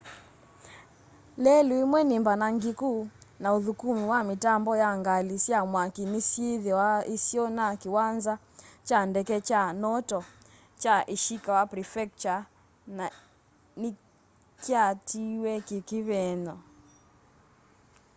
[1.43, 2.91] lelũ ĩmwe nĩ mbanangĩkũ
[3.41, 8.33] na ũthũkũmĩ wa mitambo ya ngalĩ sya mwakĩ nĩsyĩ thũa ĩsĩo na kĩwanza
[8.87, 10.19] kya ndeke kya noto
[10.81, 13.07] kya ĩshĩkawa prefectũre
[13.81, 16.55] nĩkyatĩwee kĩkĩvĩng'e